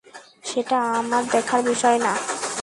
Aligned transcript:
সেটা 0.45 0.77
আমার 0.93 1.23
দেখার 1.31 1.61
বিষয় 1.63 1.97
না! 1.99 2.13